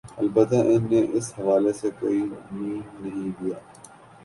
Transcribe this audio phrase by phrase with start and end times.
[0.17, 3.57] البتہ ان نے اس حوالہ سے کوئی م نہیں لیا